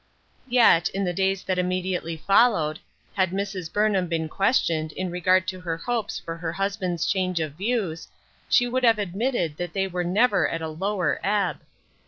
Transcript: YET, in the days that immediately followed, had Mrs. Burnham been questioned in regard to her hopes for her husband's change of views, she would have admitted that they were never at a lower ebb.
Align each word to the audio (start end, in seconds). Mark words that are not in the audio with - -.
YET, 0.49 0.89
in 0.95 1.03
the 1.03 1.13
days 1.13 1.43
that 1.43 1.59
immediately 1.59 2.17
followed, 2.17 2.79
had 3.13 3.29
Mrs. 3.29 3.71
Burnham 3.71 4.07
been 4.07 4.27
questioned 4.27 4.91
in 4.93 5.11
regard 5.11 5.47
to 5.49 5.59
her 5.59 5.77
hopes 5.77 6.17
for 6.19 6.37
her 6.37 6.53
husband's 6.53 7.05
change 7.05 7.39
of 7.39 7.53
views, 7.53 8.07
she 8.49 8.67
would 8.67 8.83
have 8.83 8.97
admitted 8.97 9.57
that 9.57 9.73
they 9.73 9.85
were 9.87 10.03
never 10.03 10.49
at 10.49 10.59
a 10.63 10.69
lower 10.69 11.19
ebb. 11.23 11.59